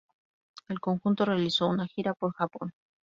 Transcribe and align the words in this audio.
El 0.67 0.79
conjunto 0.79 1.25
realizó 1.25 1.67
una 1.67 1.85
gira 1.85 2.15
por 2.15 2.33
Japón. 2.33 2.73